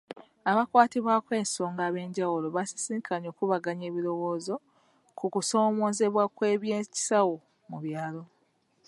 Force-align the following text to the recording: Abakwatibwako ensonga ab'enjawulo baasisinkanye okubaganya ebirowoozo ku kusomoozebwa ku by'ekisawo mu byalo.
Abakwatibwako 0.51 1.31
ensonga 1.41 1.81
ab'enjawulo 1.89 2.47
baasisinkanye 2.55 3.27
okubaganya 3.29 3.85
ebirowoozo 3.89 4.55
ku 5.17 5.25
kusomoozebwa 5.33 6.23
ku 6.35 6.43
by'ekisawo 6.61 7.35
mu 7.69 7.77
byalo. 7.83 8.23